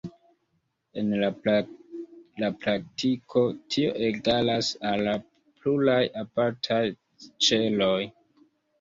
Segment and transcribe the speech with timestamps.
[1.01, 1.29] En la
[2.63, 6.85] praktiko, tio egalas al pluraj apartaj
[7.29, 7.97] ĉeloj.